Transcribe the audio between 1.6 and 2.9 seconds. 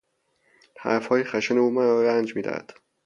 مرا رنج میدهد.